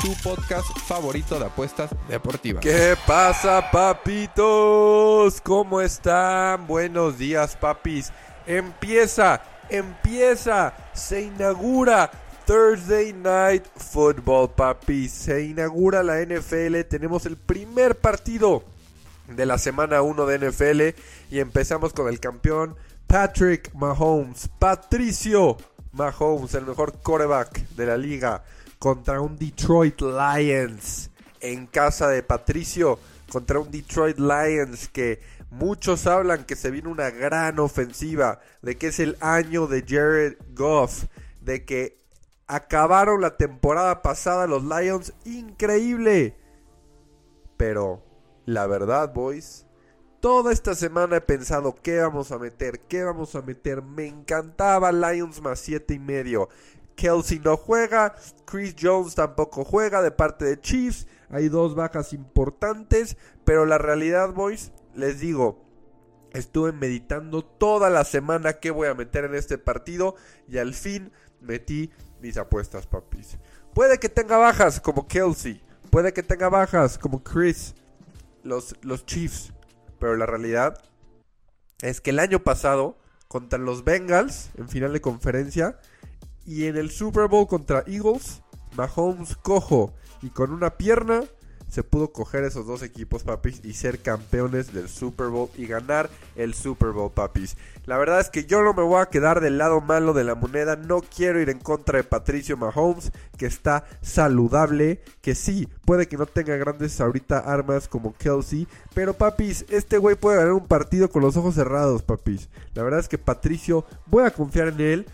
[0.00, 2.62] tu podcast favorito de apuestas deportivas.
[2.62, 5.40] ¿Qué pasa, papitos?
[5.40, 6.66] ¿Cómo están?
[6.68, 8.12] Buenos días, papis.
[8.46, 12.10] Empieza, empieza, se inaugura
[12.46, 15.10] Thursday Night Football, papis.
[15.10, 16.80] Se inaugura la NFL.
[16.88, 18.62] Tenemos el primer partido
[19.26, 22.76] de la semana 1 de NFL y empezamos con el campeón
[23.08, 24.48] Patrick Mahomes.
[24.60, 25.56] Patricio
[25.92, 28.44] Mahomes, el mejor quarterback de la liga,
[28.78, 31.10] contra un Detroit Lions
[31.40, 32.98] en casa de Patricio,
[33.30, 38.88] contra un Detroit Lions que muchos hablan que se viene una gran ofensiva, de que
[38.88, 41.04] es el año de Jared Goff,
[41.40, 41.98] de que
[42.46, 46.36] acabaron la temporada pasada los Lions increíble.
[47.56, 48.02] Pero
[48.46, 49.66] la verdad, boys,
[50.20, 53.82] Toda esta semana he pensado qué vamos a meter, qué vamos a meter.
[53.82, 56.48] Me encantaba Lions más siete y medio.
[56.98, 61.06] Kelsey no juega, Chris Jones tampoco juega de parte de Chiefs.
[61.30, 65.64] Hay dos bajas importantes, pero la realidad, boys, les digo,
[66.32, 70.16] estuve meditando toda la semana qué voy a meter en este partido
[70.48, 73.38] y al fin metí mis apuestas, papis.
[73.74, 77.76] Puede que tenga bajas como Kelsey, puede que tenga bajas como Chris,
[78.42, 79.52] los, los Chiefs.
[80.00, 80.82] Pero la realidad
[81.80, 82.98] es que el año pasado,
[83.28, 85.78] contra los Bengals, en final de conferencia,
[86.48, 88.40] y en el Super Bowl contra Eagles,
[88.74, 89.92] Mahomes cojo
[90.22, 91.24] y con una pierna
[91.68, 96.08] se pudo coger esos dos equipos, papis, y ser campeones del Super Bowl y ganar
[96.34, 97.58] el Super Bowl, papis.
[97.84, 100.34] La verdad es que yo no me voy a quedar del lado malo de la
[100.34, 100.76] moneda.
[100.76, 106.16] No quiero ir en contra de Patricio Mahomes, que está saludable, que sí, puede que
[106.16, 111.10] no tenga grandes ahorita armas como Kelsey, pero papis, este güey puede ganar un partido
[111.10, 112.48] con los ojos cerrados, papis.
[112.72, 115.06] La verdad es que Patricio, voy a confiar en él.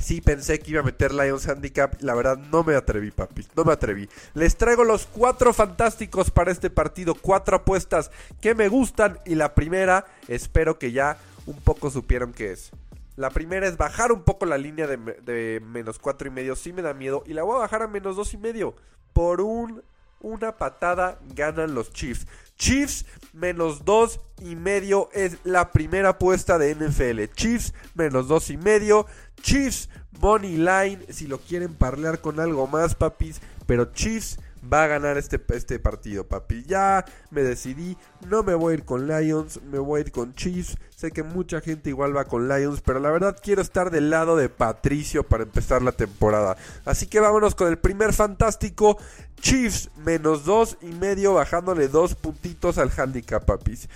[0.00, 1.94] Sí pensé que iba a meter Lions Handicap.
[2.00, 3.46] La verdad no me atreví, papi.
[3.54, 4.08] No me atreví.
[4.34, 7.14] Les traigo los cuatro fantásticos para este partido.
[7.14, 9.18] Cuatro apuestas que me gustan.
[9.26, 12.70] Y la primera, espero que ya un poco supieron qué es.
[13.16, 16.56] La primera es bajar un poco la línea de, de menos cuatro y medio.
[16.56, 17.22] Sí me da miedo.
[17.26, 18.74] Y la voy a bajar a menos dos y medio.
[19.12, 19.82] Por un,
[20.20, 22.26] una patada ganan los Chiefs.
[22.60, 27.32] Chiefs menos dos y medio es la primera apuesta de NFL.
[27.34, 29.06] Chiefs menos dos y medio.
[29.40, 29.88] Chiefs
[30.20, 33.40] money line si lo quieren parlear con algo más, papis.
[33.66, 36.64] Pero Chiefs va a ganar este, este partido, papi.
[36.66, 37.96] Ya me decidí,
[38.28, 40.76] no me voy a ir con Lions, me voy a ir con Chiefs.
[40.94, 44.36] Sé que mucha gente igual va con Lions, pero la verdad quiero estar del lado
[44.36, 46.56] de Patricio para empezar la temporada.
[46.84, 48.98] Así que vámonos con el primer fantástico.
[49.40, 53.88] Chiefs menos dos y medio, bajándole dos puntitos al handicap, papis.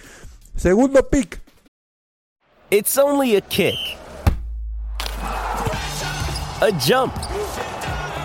[0.56, 1.41] Segundo pick.
[2.70, 3.76] It's only a kick.
[6.60, 7.14] A jump.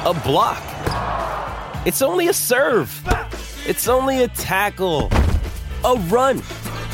[0.05, 0.69] A block.
[1.89, 2.91] It's only a serve.
[3.66, 5.09] It's only a tackle.
[5.83, 6.38] A run.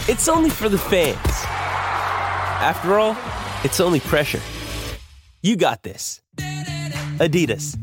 [0.08, 1.18] It's only for the fans.
[2.64, 3.18] After all,
[3.66, 4.40] it's only pressure.
[5.42, 6.22] You got this.
[7.20, 7.78] Adidas.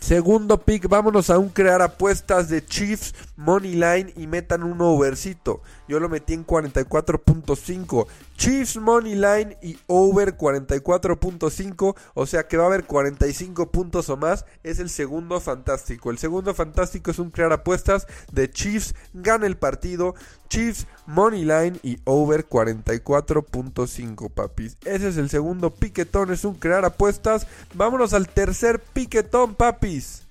[0.00, 5.62] Segundo pick, vámonos a un crear apuestas de Chiefs Money Line y metan un overcito.
[5.86, 8.08] Yo lo metí en 44.5.
[8.36, 11.94] Chiefs Money Line y over 44.5.
[12.14, 14.44] O sea que va a haber 45 puntos o más.
[14.64, 16.10] Es el segundo fantástico.
[16.10, 18.96] El segundo fantástico es un crear apuestas de Chiefs.
[19.14, 20.16] Gana el partido.
[20.48, 24.76] Chiefs Money Line y over 44.5 papis.
[24.84, 26.32] Ese es el segundo piquetón.
[26.32, 27.46] Es un crear apuestas.
[27.74, 30.27] Vámonos al tercer piquetón papis.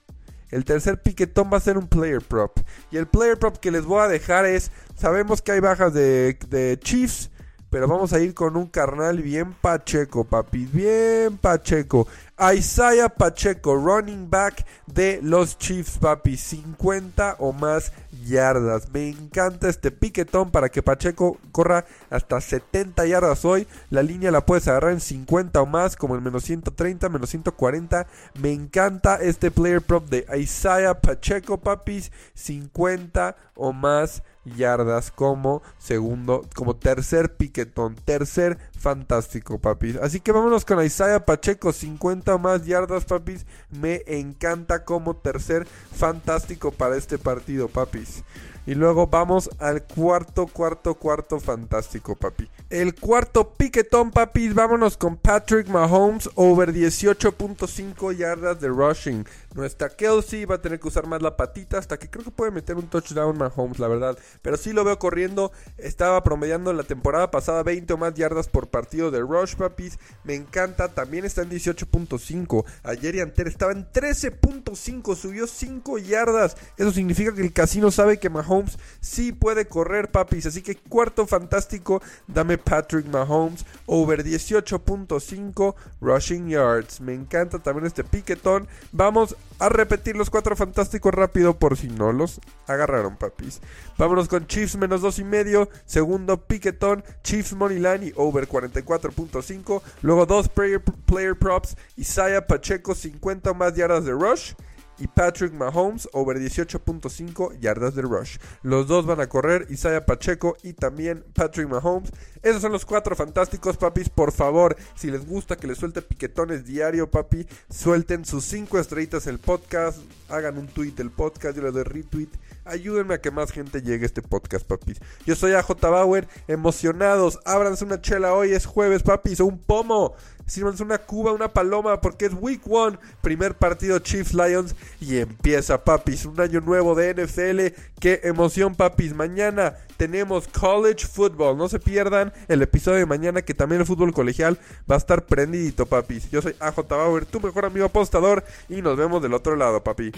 [0.49, 2.59] El tercer piquetón va a ser un player prop.
[2.91, 6.38] Y el player prop que les voy a dejar es, sabemos que hay bajas de,
[6.47, 7.29] de Chiefs,
[7.69, 12.07] pero vamos a ir con un carnal bien pacheco, papi, bien pacheco.
[12.39, 17.91] Isaiah Pacheco, running back de los Chiefs, papi, 50 o más
[18.25, 18.89] yardas.
[18.91, 23.67] Me encanta este piquetón para que Pacheco corra hasta 70 yardas hoy.
[23.89, 28.07] La línea la puedes agarrar en 50 o más, como el menos 130, menos 140.
[28.39, 34.23] Me encanta este player prop de Isaiah Pacheco, papis, 50 o más
[34.55, 39.97] yardas como segundo, como tercer piquetón, tercer fantástico, papis.
[39.97, 43.45] Así que vámonos con Isaiah Pacheco, 50 más yardas, papis.
[43.69, 48.06] Me encanta como tercer fantástico para este partido, papis.
[48.07, 48.24] guys.
[48.67, 52.49] Y luego vamos al cuarto, cuarto, cuarto fantástico, papi.
[52.69, 54.53] El cuarto piquetón, papis.
[54.53, 59.25] Vámonos con Patrick Mahomes over 18.5 yardas de rushing.
[59.55, 62.51] Nuestra Kelsey va a tener que usar más la patita hasta que creo que puede
[62.51, 64.17] meter un touchdown Mahomes, la verdad.
[64.41, 65.53] Pero sí lo veo corriendo.
[65.77, 69.97] Estaba promediando la temporada pasada 20 o más yardas por partido de rush, papis.
[70.25, 70.89] Me encanta.
[70.89, 72.65] También está en 18.5.
[72.83, 75.15] Ayer y antes estaba en 13.5.
[75.15, 76.57] Subió 5 yardas.
[76.75, 78.56] Eso significa que el casino sabe que Mahomes
[79.00, 80.45] sí puede correr, papis.
[80.45, 87.01] Así que cuarto fantástico, dame Patrick Mahomes over 18.5 rushing yards.
[87.01, 88.68] Me encanta también este piquetón.
[88.92, 93.62] Vamos a repetir los cuatro fantásticos rápido por si no los agarraron, papis.
[93.98, 95.69] Vámonos con Chiefs menos dos y medio.
[95.86, 99.81] Segundo piquetón, Chiefs money line y over 44.5.
[100.01, 104.53] Luego dos player, player props, Isaiah Pacheco 50 más yardas de rush
[104.99, 108.38] y Patrick Mahomes over 18.5 yardas de rush.
[108.63, 112.11] Los dos van a correr, Isaiah Pacheco y también Patrick Mahomes.
[112.41, 114.09] Esos son los cuatro fantásticos, papis.
[114.09, 119.27] Por favor, si les gusta que les suelte piquetones diario, papi, suelten sus cinco estrellitas
[119.27, 119.99] el podcast,
[120.29, 122.29] hagan un tweet el podcast, yo le doy retweet.
[122.65, 125.00] Ayúdenme a que más gente llegue a este podcast, papis.
[125.25, 127.39] Yo soy AJ Bauer, emocionados.
[127.45, 130.15] Ábranse una chela hoy, es jueves, papis, o un pomo
[130.47, 135.83] sírvanse una cuba, una paloma, porque es Week One, primer partido Chiefs Lions y empieza,
[135.83, 137.79] papis, un año nuevo de NFL.
[137.99, 139.13] Qué emoción, papis.
[139.13, 141.57] Mañana tenemos College Football.
[141.57, 144.57] No se pierdan el episodio de mañana, que también el fútbol colegial
[144.89, 146.29] va a estar prendidito, papis.
[146.31, 150.11] Yo soy AJ Bauer, tu mejor amigo apostador, y nos vemos del otro lado, papi.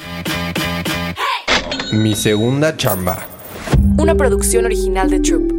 [1.92, 3.28] Mi segunda chamba.
[3.98, 5.59] Una producción original de Troop.